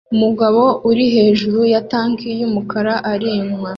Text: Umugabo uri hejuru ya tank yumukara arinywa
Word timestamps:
Umugabo 0.13 0.61
uri 0.89 1.05
hejuru 1.15 1.59
ya 1.73 1.81
tank 1.91 2.19
yumukara 2.39 2.93
arinywa 3.11 3.69